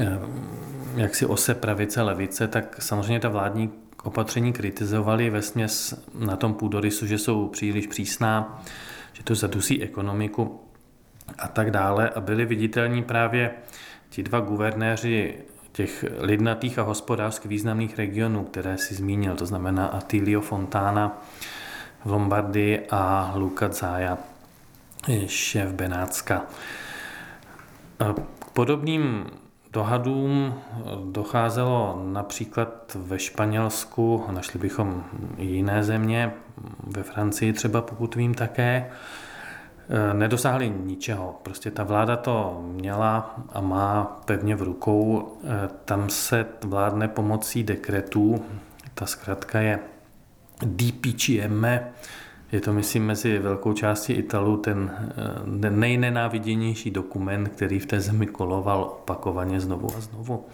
eh, 0.00 0.18
jak 0.96 1.14
si 1.14 1.26
ose 1.26 1.54
pravice, 1.54 2.02
levice, 2.02 2.48
tak 2.48 2.82
samozřejmě 2.82 3.20
ta 3.20 3.28
vládní 3.28 3.70
opatření 4.02 4.52
kritizovali 4.52 5.30
ve 5.30 5.42
směs 5.42 6.04
na 6.18 6.36
tom 6.36 6.54
půdorysu, 6.54 7.06
že 7.06 7.18
jsou 7.18 7.48
příliš 7.48 7.86
přísná, 7.86 8.62
že 9.12 9.22
to 9.22 9.34
zadusí 9.34 9.82
ekonomiku 9.82 10.60
a 11.38 11.48
tak 11.48 11.70
dále. 11.70 12.10
A 12.10 12.20
byli 12.20 12.44
viditelní 12.44 13.02
právě 13.02 13.50
ti 14.08 14.22
dva 14.22 14.40
guvernéři 14.40 15.34
těch 15.72 16.04
lidnatých 16.18 16.78
a 16.78 16.82
hospodářsky 16.82 17.48
významných 17.48 17.98
regionů, 17.98 18.44
které 18.44 18.78
si 18.78 18.94
zmínil, 18.94 19.36
to 19.36 19.46
znamená 19.46 19.86
Attilio 19.86 20.40
Fontana 20.40 21.22
v 22.06 22.10
Lombardii 22.10 22.86
a 22.90 23.32
Luca 23.36 23.68
Zaja, 23.68 24.18
šéf 25.26 25.72
Benátska. 25.72 26.42
K 28.38 28.50
podobným 28.52 29.26
dohadům 29.72 30.54
docházelo 31.04 32.02
například 32.12 32.96
ve 33.00 33.18
Španělsku, 33.18 34.24
našli 34.30 34.58
bychom 34.58 35.04
i 35.36 35.46
jiné 35.46 35.84
země, 35.84 36.32
ve 36.86 37.02
Francii 37.02 37.52
třeba 37.52 37.82
pokud 37.82 38.14
vím 38.14 38.34
také, 38.34 38.90
Eh, 39.88 40.14
nedosáhli 40.14 40.70
ničeho. 40.84 41.40
Prostě 41.42 41.70
ta 41.70 41.84
vláda 41.84 42.16
to 42.16 42.60
měla 42.62 43.36
a 43.52 43.60
má 43.60 44.20
pevně 44.24 44.56
v 44.56 44.62
rukou. 44.62 45.32
Eh, 45.44 45.68
tam 45.84 46.10
se 46.10 46.46
vládne 46.64 47.08
pomocí 47.08 47.62
dekretů. 47.62 48.44
Ta 48.94 49.06
zkrátka 49.06 49.60
je 49.60 49.78
DPCM. 50.64 51.64
Je 52.52 52.60
to, 52.60 52.72
myslím, 52.72 53.06
mezi 53.06 53.38
velkou 53.38 53.72
částí 53.72 54.12
Italů 54.12 54.56
ten 54.56 54.90
eh, 55.66 55.70
nejnenáviděnější 55.70 56.90
dokument, 56.90 57.48
který 57.48 57.78
v 57.78 57.86
té 57.86 58.00
zemi 58.00 58.26
koloval 58.26 58.82
opakovaně 58.82 59.60
znovu 59.60 59.88
a 59.96 60.00
znovu. 60.00 60.44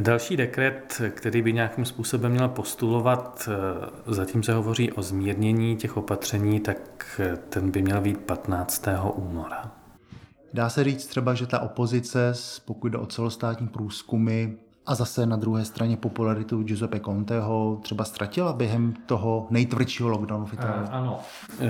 Další 0.00 0.36
dekret, 0.36 1.02
který 1.10 1.42
by 1.42 1.52
nějakým 1.52 1.84
způsobem 1.84 2.32
měl 2.32 2.48
postulovat, 2.48 3.48
eh, 3.52 4.14
zatím 4.14 4.42
se 4.42 4.52
hovoří 4.52 4.92
o 4.92 5.02
zmírnění 5.02 5.76
těch 5.76 5.96
opatření, 5.96 6.60
tak 6.60 7.20
eh, 7.20 7.36
ten 7.36 7.70
by 7.70 7.82
měl 7.82 8.00
být 8.00 8.18
15. 8.18 9.12
února. 9.14 9.70
Dá 10.54 10.68
se 10.68 10.84
říct 10.84 11.06
třeba, 11.06 11.34
že 11.34 11.46
ta 11.46 11.58
opozice, 11.58 12.32
pokud 12.64 12.88
jde 12.88 12.98
o 12.98 13.06
celostátní 13.06 13.68
průzkumy, 13.68 14.46
A 14.86 14.94
zase 14.94 15.26
na 15.26 15.36
druhé 15.36 15.64
straně 15.64 15.96
popularitu 15.96 16.62
Giuseppe 16.62 17.00
Conteho 17.00 17.78
třeba 17.82 18.04
ztratila 18.04 18.52
během 18.52 18.94
toho 19.06 19.46
nejtvrdšího 19.50 20.08
lockdownu 20.08 20.46
v 20.46 20.52
Itálii. 20.52 20.88
Ano. 20.90 21.20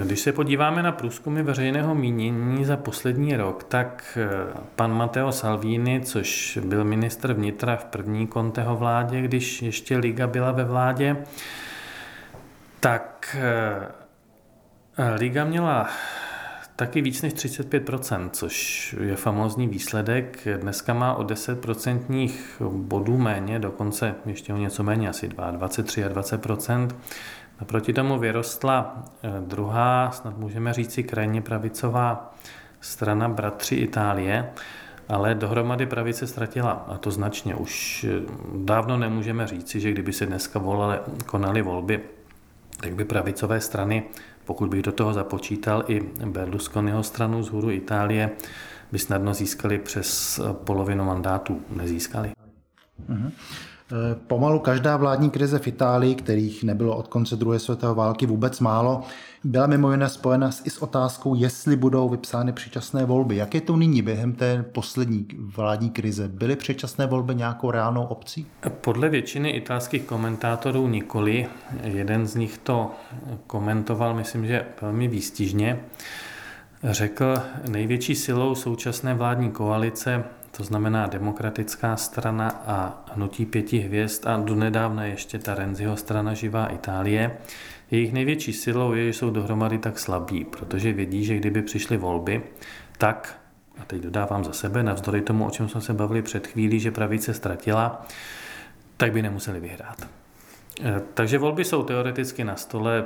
Když 0.04 0.21
se 0.21 0.33
podíváme 0.33 0.83
na 0.83 0.92
průzkumy 0.92 1.42
veřejného 1.42 1.94
mínění 1.94 2.64
za 2.64 2.76
poslední 2.76 3.37
rok, 3.37 3.64
tak 3.64 4.18
eh, 4.21 4.59
pan 4.76 4.97
Matteo 4.97 5.33
Salvini, 5.33 6.00
což 6.04 6.59
byl 6.64 6.85
ministr 6.85 7.33
vnitra 7.33 7.76
v 7.76 7.85
první 7.85 8.28
Conteho 8.28 8.76
vládě, 8.76 9.23
když 9.23 9.62
ještě 9.62 9.97
Liga 9.97 10.26
byla 10.26 10.52
ve 10.52 10.64
vládě, 10.64 11.16
tak 12.80 13.37
eh, 13.40 15.14
Liga 15.18 15.44
měla 15.44 15.88
taky 16.76 17.02
víc 17.02 17.23
než 17.23 17.33
35%, 17.33 18.31
což 18.31 18.97
je 19.00 19.16
famózní 19.16 19.69
výsledek. 19.69 20.49
Dneska 20.61 20.95
má 20.95 21.14
o 21.14 21.23
10% 21.23 22.31
bodů 22.71 23.19
méně, 23.19 23.59
dokonce 23.59 24.14
ještě 24.26 24.54
o 24.54 24.57
něco 24.57 24.83
méně, 24.83 25.09
asi 25.09 25.28
23 25.28 26.04
a 26.04 26.09
20%. 26.09 26.88
Naproti 27.61 27.93
tomu 27.93 28.19
vyrostla 28.19 29.04
eh, 29.23 29.31
druhá, 29.40 30.11
snad 30.11 30.38
můžeme 30.38 30.73
říci 30.73 31.02
krajně 31.02 31.43
pravicová 31.43 32.35
strana 32.81 33.28
Bratři 33.28 33.75
Itálie, 33.75 34.50
ale 35.09 35.35
dohromady 35.35 35.87
pravice 35.87 36.26
ztratila 36.26 36.71
a 36.71 36.99
to 36.99 37.11
značně. 37.11 37.54
Už 37.54 38.04
eh, 38.09 38.23
dávno 38.54 38.97
nemůžeme 38.97 39.47
říci, 39.47 39.81
že 39.81 39.90
kdyby 39.90 40.12
se 40.12 40.26
dneska 40.26 40.59
volali, 40.59 40.99
konali 41.26 41.62
volby, 41.62 42.00
tak 42.81 42.95
by 42.95 43.04
pravicové 43.04 43.61
strany 43.61 44.02
pokud 44.44 44.68
bych 44.68 44.82
do 44.82 44.92
toho 44.92 45.12
započítal 45.12 45.84
i 45.88 46.00
Berlusconiho 46.26 47.02
stranu 47.02 47.42
z 47.42 47.48
hůru 47.48 47.70
Itálie, 47.70 48.30
by 48.92 48.98
snadno 48.98 49.34
získali 49.34 49.78
přes 49.78 50.40
polovinu 50.52 51.04
mandátů. 51.04 51.62
Nezískali. 51.76 52.32
Uh-huh. 53.08 53.30
Pomalu 54.26 54.58
každá 54.58 54.96
vládní 54.96 55.30
krize 55.30 55.58
v 55.58 55.66
Itálii, 55.66 56.14
kterých 56.14 56.64
nebylo 56.64 56.96
od 56.96 57.08
konce 57.08 57.36
druhé 57.36 57.58
světové 57.58 57.94
války 57.94 58.26
vůbec 58.26 58.60
málo, 58.60 59.02
byla 59.44 59.66
mimo 59.66 59.90
jiné 59.90 60.08
spojena 60.08 60.50
i 60.64 60.70
s 60.70 60.82
otázkou, 60.82 61.34
jestli 61.34 61.76
budou 61.76 62.08
vypsány 62.08 62.52
předčasné 62.52 63.04
volby. 63.04 63.36
Jak 63.36 63.54
je 63.54 63.60
to 63.60 63.76
nyní 63.76 64.02
během 64.02 64.32
té 64.32 64.62
poslední 64.72 65.26
vládní 65.56 65.90
krize? 65.90 66.28
Byly 66.28 66.56
předčasné 66.56 67.06
volby 67.06 67.34
nějakou 67.34 67.70
reálnou 67.70 68.04
opcí? 68.04 68.46
Podle 68.80 69.08
většiny 69.08 69.50
italských 69.50 70.02
komentátorů 70.02 70.88
nikoli. 70.88 71.46
Jeden 71.82 72.26
z 72.26 72.34
nich 72.34 72.58
to 72.58 72.90
komentoval, 73.46 74.14
myslím, 74.14 74.46
že 74.46 74.66
velmi 74.82 75.08
výstižně. 75.08 75.80
Řekl, 76.84 77.34
největší 77.68 78.14
silou 78.14 78.54
současné 78.54 79.14
vládní 79.14 79.50
koalice 79.50 80.24
to 80.56 80.64
znamená 80.64 81.06
demokratická 81.06 81.96
strana 81.96 82.62
a 82.66 83.04
hnutí 83.14 83.46
pěti 83.46 83.78
hvězd 83.78 84.26
a 84.26 84.37
donedávna 84.37 85.04
ještě 85.04 85.38
ta 85.38 85.54
Renziho 85.54 85.96
strana 85.96 86.34
Živá 86.34 86.66
Itálie. 86.66 87.37
Jejich 87.90 88.12
největší 88.12 88.52
silou 88.52 88.92
je, 88.92 89.04
že 89.04 89.18
jsou 89.18 89.30
dohromady 89.30 89.78
tak 89.78 89.99
slabí, 89.99 90.44
protože 90.44 90.92
vědí, 90.92 91.25
že 91.25 91.37
kdyby 91.37 91.62
přišly 91.62 91.96
volby, 91.96 92.42
tak, 92.99 93.40
a 93.78 93.84
teď 93.84 94.02
dodávám 94.02 94.44
za 94.44 94.52
sebe, 94.52 94.82
navzdory 94.82 95.23
tomu, 95.23 95.46
o 95.46 95.50
čem 95.50 95.68
jsme 95.68 95.80
se 95.80 95.94
bavili 95.94 96.23
před 96.23 96.46
chvílí, 96.46 96.80
že 96.80 96.90
pravice 96.90 97.34
ztratila, 97.34 98.06
tak 98.96 99.12
by 99.12 99.23
nemuseli 99.23 99.61
vyhrát. 99.61 100.08
E, 100.80 101.02
takže 101.14 101.38
volby 101.38 101.64
jsou 101.64 101.82
teoreticky 101.82 102.44
na 102.44 102.56
stole, 102.56 103.04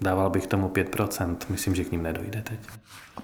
dával 0.00 0.30
bych 0.30 0.46
tomu 0.46 0.68
5%, 0.68 1.36
myslím, 1.48 1.74
že 1.74 1.84
k 1.84 1.92
ním 1.92 2.02
nedojde 2.02 2.42
teď. 2.42 2.58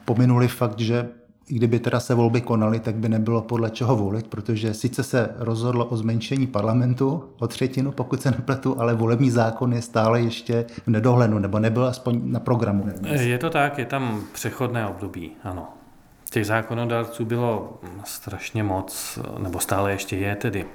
Pominuli 0.04 0.48
fakt, 0.48 0.78
že 0.78 1.08
i 1.50 1.54
kdyby 1.54 1.78
teda 1.78 2.00
se 2.00 2.14
volby 2.14 2.40
konaly, 2.40 2.80
tak 2.80 2.94
by 2.94 3.08
nebylo 3.08 3.42
podle 3.42 3.70
čeho 3.70 3.96
volit, 3.96 4.26
protože 4.26 4.74
sice 4.74 5.02
se 5.02 5.30
rozhodlo 5.36 5.84
o 5.84 5.96
zmenšení 5.96 6.46
parlamentu 6.46 7.24
o 7.38 7.48
třetinu, 7.48 7.92
pokud 7.92 8.22
se 8.22 8.30
nepletu, 8.30 8.80
ale 8.80 8.94
volební 8.94 9.30
zákon 9.30 9.72
je 9.72 9.82
stále 9.82 10.20
ještě 10.20 10.66
v 10.84 10.88
nedohlednu, 10.88 11.38
nebo 11.38 11.58
nebyl 11.58 11.84
aspoň 11.84 12.20
na 12.24 12.40
programu. 12.40 12.84
Je 13.10 13.38
to 13.38 13.50
tak, 13.50 13.78
je 13.78 13.86
tam 13.86 14.22
přechodné 14.32 14.86
období, 14.86 15.32
ano. 15.44 15.68
Těch 16.30 16.46
zákonodárců 16.46 17.24
bylo 17.24 17.78
strašně 18.04 18.62
moc, 18.62 19.18
nebo 19.38 19.58
stále 19.58 19.92
ještě 19.92 20.16
je 20.16 20.36
tedy 20.36 20.66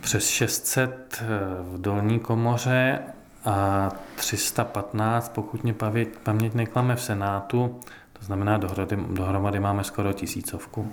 přes 0.00 0.28
600 0.28 1.22
v 1.62 1.80
dolní 1.80 2.18
komoře 2.18 2.98
a 3.44 3.90
315, 4.16 5.32
pokud 5.34 5.64
mě 5.64 5.74
paměť 6.22 6.54
neklame 6.54 6.96
v 6.96 7.02
Senátu, 7.02 7.80
to 8.20 8.26
znamená, 8.26 8.58
dohromady, 8.58 8.96
dohromady 9.10 9.60
máme 9.60 9.84
skoro 9.84 10.12
tisícovku. 10.12 10.92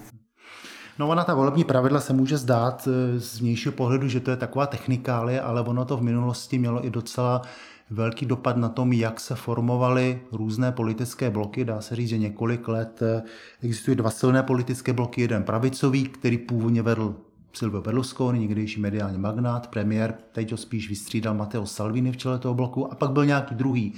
No 1.00 1.08
ona 1.08 1.24
ta 1.24 1.34
volební 1.34 1.64
pravidla 1.64 2.00
se 2.00 2.14
může 2.14 2.38
zdát 2.38 2.88
eh, 2.88 3.20
z 3.20 3.40
vnějšího 3.40 3.72
pohledu, 3.72 4.08
že 4.08 4.20
to 4.20 4.32
je 4.32 4.38
taková 4.38 4.66
technikálie, 4.66 5.42
ale 5.42 5.62
ono 5.62 5.86
to 5.86 5.98
v 5.98 6.02
minulosti 6.02 6.60
mělo 6.60 6.86
i 6.86 6.90
docela 6.90 7.42
velký 7.90 8.26
dopad 8.26 8.58
na 8.58 8.70
tom, 8.70 8.94
jak 8.94 9.20
se 9.20 9.36
formovaly 9.36 10.22
různé 10.32 10.72
politické 10.72 11.30
bloky. 11.30 11.66
Dá 11.66 11.82
se 11.82 11.96
říct, 11.96 12.10
že 12.10 12.18
několik 12.18 12.68
let 12.68 13.02
eh, 13.02 13.24
existují 13.64 13.98
dva 13.98 14.10
silné 14.10 14.44
politické 14.44 14.94
bloky. 14.94 15.22
Jeden 15.22 15.44
pravicový, 15.44 16.04
který 16.04 16.38
původně 16.38 16.82
vedl 16.82 17.16
Silvio 17.54 17.82
Berlusconi, 17.82 18.40
někdejší 18.40 18.82
mediální 18.82 19.18
magnát, 19.18 19.68
premiér, 19.68 20.14
teď 20.32 20.52
ho 20.52 20.58
spíš 20.58 20.90
vystřídal 20.90 21.34
Matteo 21.34 21.66
Salvini 21.66 22.12
v 22.12 22.18
čele 22.18 22.40
toho 22.40 22.54
bloku, 22.54 22.92
a 22.92 22.96
pak 22.96 23.12
byl 23.12 23.26
nějaký 23.26 23.56
druhý 23.56 23.94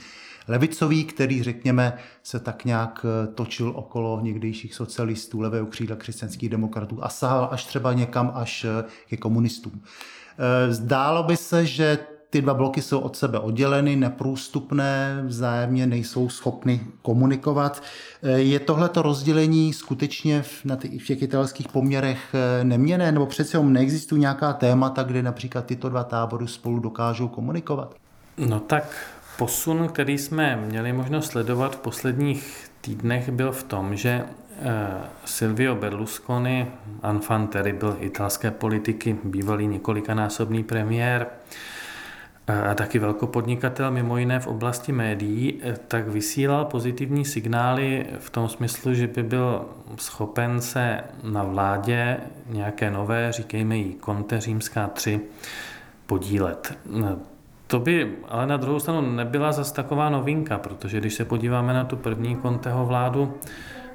levicový, 0.50 1.04
který, 1.04 1.44
řekněme, 1.44 1.94
se 2.24 2.40
tak 2.40 2.66
nějak 2.66 3.06
eh, 3.06 3.28
točil 3.28 3.74
okolo 3.76 4.20
někdejších 4.22 4.76
socialistů, 4.76 5.40
levého 5.40 5.66
křídla 5.66 5.96
křesťanských 5.96 6.50
demokratů 6.50 7.04
a 7.04 7.10
sahal 7.10 7.50
až 7.52 7.66
třeba 7.66 7.94
někam 7.94 8.32
až 8.36 8.66
eh, 8.66 8.84
ke 9.10 9.18
komunistům. 9.18 9.82
Eh, 9.82 10.74
zdálo 10.74 11.24
by 11.24 11.38
se, 11.38 11.66
že 11.66 11.98
ty 12.30 12.42
dva 12.42 12.54
bloky 12.54 12.82
jsou 12.82 13.00
od 13.00 13.16
sebe 13.16 13.40
odděleny, 13.40 13.96
neprůstupné, 13.96 15.24
vzájemně 15.26 15.88
nejsou 15.88 16.30
schopny 16.30 16.82
komunikovat. 17.02 17.84
Je 18.36 18.60
tohleto 18.60 19.02
rozdělení 19.02 19.74
skutečně 19.74 20.42
v, 20.42 20.66
na 20.66 20.76
v 20.76 21.06
těch 21.06 21.22
italských 21.22 21.68
poměrech 21.68 22.36
neměné, 22.64 23.12
nebo 23.12 23.26
přece 23.26 23.64
neexistují 23.64 24.22
nějaká 24.22 24.54
témata, 24.54 25.04
kde 25.04 25.24
například 25.24 25.66
tyto 25.66 25.90
dva 25.90 26.04
tábory 26.04 26.48
spolu 26.48 26.80
dokážou 26.80 27.28
komunikovat? 27.28 27.96
No 28.38 28.60
tak 28.60 28.86
Posun, 29.39 29.88
který 29.88 30.17
jsme 30.17 30.56
měli 30.56 30.93
možnost 30.93 31.32
sledovat 31.32 31.75
v 31.75 31.80
posledních 31.80 32.69
týdnech, 32.82 33.30
byl 33.30 33.52
v 33.52 33.63
tom, 33.63 33.95
že 33.95 34.10
eh, 34.19 34.88
Silvio 35.25 35.75
Berlusconi, 35.75 36.67
enfant 37.04 37.49
terrible 37.49 37.95
italské 37.99 38.52
politiky, 38.52 39.17
bývalý 39.23 39.67
několikanásobný 39.67 40.63
premiér 40.63 41.28
eh, 42.47 42.62
a 42.62 42.75
taky 42.75 42.99
velkopodnikatel 42.99 43.91
mimo 43.91 44.17
jiné 44.17 44.39
v 44.39 44.47
oblasti 44.47 44.91
médií, 44.91 45.62
eh, 45.63 45.75
tak 45.88 46.08
vysílal 46.08 46.65
pozitivní 46.65 47.25
signály 47.25 48.06
v 48.19 48.30
tom 48.30 48.49
smyslu, 48.49 48.93
že 48.93 49.08
by 49.08 49.23
byl 49.23 49.65
schopen 49.95 50.62
se 50.62 51.04
na 51.23 51.43
vládě 51.43 52.17
nějaké 52.45 52.91
nové, 52.91 53.32
říkejme 53.32 53.78
jí 53.78 53.97
Conte 54.06 54.39
římská 54.39 54.88
3, 54.88 55.21
podílet. 56.06 56.78
To 57.69 57.79
by 57.79 58.17
ale 58.27 58.47
na 58.47 58.58
druhou 58.58 58.79
stranu 58.79 59.01
nebyla 59.01 59.51
zas 59.51 59.71
taková 59.71 60.10
novinka, 60.10 60.58
protože 60.58 60.99
když 60.99 61.13
se 61.13 61.25
podíváme 61.25 61.73
na 61.73 61.84
tu 61.84 61.97
první 61.97 62.41
Conteho 62.41 62.86
vládu, 62.86 63.34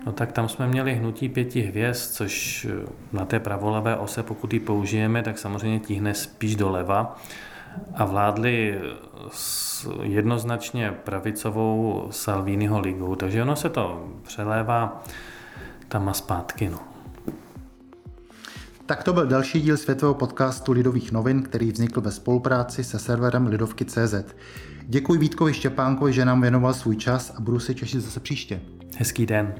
no 0.07 0.13
tak 0.13 0.33
tam 0.33 0.49
jsme 0.49 0.67
měli 0.67 0.95
hnutí 0.95 1.29
pěti 1.29 1.61
hvězd, 1.61 2.15
což 2.15 2.65
eh, 2.65 2.87
na 3.13 3.25
té 3.25 3.41
pravolevé 3.41 3.97
ose, 3.97 4.23
pokud 4.23 4.53
ji 4.53 4.61
použijeme, 4.61 5.23
tak 5.23 5.39
samozřejmě 5.39 5.81
tíhne 5.81 6.15
spíš 6.15 6.57
doleva 6.57 7.17
a 7.95 8.05
vládli 8.05 8.81
s 9.33 9.89
jednoznačně 10.03 10.93
pravicovou 11.05 12.07
Salviniho 12.11 12.81
ligou, 12.81 13.15
takže 13.15 13.43
ono 13.43 13.57
se 13.57 13.69
to 13.69 14.09
přelévá 14.23 15.03
tam 15.89 16.09
a 16.09 16.13
zpátky. 16.13 16.69
No. 16.69 16.94
Tak 18.87 19.03
to 19.05 19.13
byl 19.13 19.27
další 19.27 19.61
díl 19.61 19.77
světového 19.77 20.15
podcastu 20.15 20.73
Lidových 20.73 21.13
novin, 21.13 21.43
který 21.43 21.73
vznikl 21.73 22.01
ve 22.01 22.11
spolupráci 22.13 22.85
se 22.85 22.99
serverem 22.99 23.47
Lidovky.cz. 23.47 24.15
Děkuji 24.83 25.21
Vítkovi 25.21 25.55
Štěpánkovi, 25.55 26.13
že 26.13 26.25
nám 26.25 26.41
věnoval 26.41 26.75
svůj 26.75 26.97
čas 26.97 27.33
a 27.37 27.41
budu 27.41 27.59
se 27.59 27.75
těšit 27.75 28.01
zase 28.01 28.21
příště. 28.21 28.61
Hezký 28.99 29.27
den. 29.27 29.55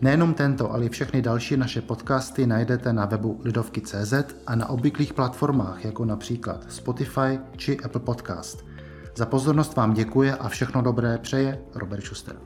Nejenom 0.00 0.34
tento, 0.34 0.72
ale 0.72 0.84
i 0.84 0.88
všechny 0.88 1.22
další 1.22 1.56
naše 1.56 1.82
podcasty 1.82 2.46
najdete 2.46 2.92
na 2.92 3.06
webu 3.06 3.40
lidovky.cz 3.44 4.14
a 4.46 4.54
na 4.54 4.68
obvyklých 4.68 5.12
platformách, 5.12 5.84
jako 5.84 6.04
například 6.04 6.72
Spotify 6.72 7.38
či 7.56 7.80
Apple 7.80 8.00
Podcast– 8.00 8.64
za 9.14 9.26
pozornost 9.26 9.76
vám 9.76 9.94
děkuje 9.94 10.36
a 10.36 10.48
všechno 10.48 10.82
dobré 10.82 11.18
přeje 11.18 11.58
Robert 11.74 12.04
Schuster. 12.04 12.36